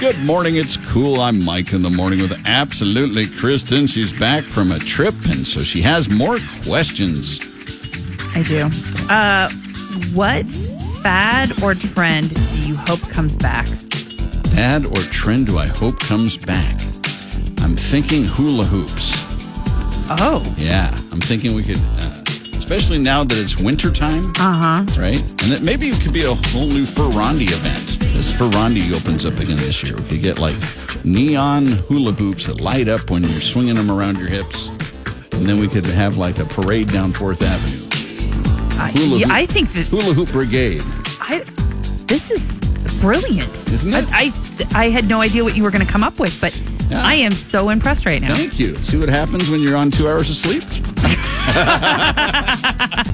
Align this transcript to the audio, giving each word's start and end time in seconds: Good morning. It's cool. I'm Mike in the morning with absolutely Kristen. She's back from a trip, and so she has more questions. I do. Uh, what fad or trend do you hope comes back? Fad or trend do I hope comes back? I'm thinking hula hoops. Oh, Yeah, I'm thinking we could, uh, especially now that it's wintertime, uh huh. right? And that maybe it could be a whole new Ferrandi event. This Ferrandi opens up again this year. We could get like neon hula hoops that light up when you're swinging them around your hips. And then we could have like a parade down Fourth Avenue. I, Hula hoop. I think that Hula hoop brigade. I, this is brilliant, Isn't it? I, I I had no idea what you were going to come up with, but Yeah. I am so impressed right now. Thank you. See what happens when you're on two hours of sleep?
Good 0.00 0.18
morning. 0.20 0.56
It's 0.56 0.78
cool. 0.78 1.20
I'm 1.20 1.44
Mike 1.44 1.74
in 1.74 1.82
the 1.82 1.90
morning 1.90 2.20
with 2.20 2.32
absolutely 2.46 3.26
Kristen. 3.26 3.86
She's 3.86 4.14
back 4.14 4.44
from 4.44 4.72
a 4.72 4.78
trip, 4.78 5.14
and 5.26 5.46
so 5.46 5.60
she 5.60 5.82
has 5.82 6.08
more 6.08 6.38
questions. 6.64 7.38
I 8.34 8.42
do. 8.42 8.70
Uh, 9.10 9.50
what 10.14 10.46
fad 11.02 11.62
or 11.62 11.74
trend 11.74 12.34
do 12.34 12.62
you 12.66 12.76
hope 12.76 13.00
comes 13.10 13.36
back? 13.36 13.66
Fad 14.54 14.86
or 14.86 15.00
trend 15.12 15.46
do 15.46 15.58
I 15.58 15.66
hope 15.66 16.00
comes 16.00 16.38
back? 16.38 16.80
I'm 17.60 17.76
thinking 17.76 18.24
hula 18.24 18.64
hoops. 18.64 19.26
Oh, 20.18 20.42
Yeah, 20.56 20.90
I'm 21.12 21.20
thinking 21.20 21.54
we 21.54 21.62
could, 21.62 21.78
uh, 21.78 22.22
especially 22.56 22.98
now 22.98 23.22
that 23.22 23.36
it's 23.36 23.58
wintertime, 23.60 24.24
uh 24.38 24.82
huh. 24.84 25.00
right? 25.00 25.20
And 25.20 25.52
that 25.52 25.60
maybe 25.62 25.88
it 25.88 26.00
could 26.00 26.14
be 26.14 26.24
a 26.24 26.34
whole 26.48 26.66
new 26.66 26.86
Ferrandi 26.86 27.44
event. 27.44 27.89
This 28.20 28.36
Ferrandi 28.36 28.92
opens 28.94 29.24
up 29.24 29.38
again 29.38 29.56
this 29.56 29.82
year. 29.82 29.96
We 29.96 30.02
could 30.02 30.20
get 30.20 30.38
like 30.38 30.54
neon 31.06 31.68
hula 31.88 32.12
hoops 32.12 32.44
that 32.48 32.60
light 32.60 32.86
up 32.86 33.10
when 33.10 33.22
you're 33.22 33.40
swinging 33.40 33.76
them 33.76 33.90
around 33.90 34.18
your 34.18 34.28
hips. 34.28 34.68
And 35.32 35.48
then 35.48 35.58
we 35.58 35.66
could 35.66 35.86
have 35.86 36.18
like 36.18 36.38
a 36.38 36.44
parade 36.44 36.92
down 36.92 37.14
Fourth 37.14 37.40
Avenue. 37.40 38.78
I, 38.78 38.90
Hula 38.90 39.20
hoop. 39.20 39.30
I 39.30 39.46
think 39.46 39.72
that 39.72 39.86
Hula 39.86 40.12
hoop 40.12 40.28
brigade. 40.32 40.82
I, 41.18 41.44
this 42.08 42.30
is 42.30 42.42
brilliant, 43.00 43.48
Isn't 43.70 43.94
it? 43.94 44.04
I, 44.10 44.30
I 44.74 44.84
I 44.84 44.90
had 44.90 45.08
no 45.08 45.22
idea 45.22 45.42
what 45.42 45.56
you 45.56 45.62
were 45.62 45.70
going 45.70 45.86
to 45.86 45.90
come 45.90 46.04
up 46.04 46.20
with, 46.20 46.38
but 46.42 46.54
Yeah. 46.90 47.02
I 47.02 47.14
am 47.14 47.32
so 47.32 47.70
impressed 47.70 48.04
right 48.04 48.20
now. 48.20 48.34
Thank 48.34 48.60
you. 48.60 48.74
See 48.74 48.98
what 48.98 49.08
happens 49.08 49.48
when 49.48 49.62
you're 49.62 49.76
on 49.76 49.90
two 49.90 50.06
hours 50.06 50.28
of 50.28 50.36
sleep? 50.36 50.62